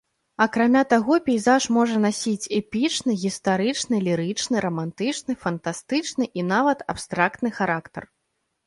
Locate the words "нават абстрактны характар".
6.55-8.03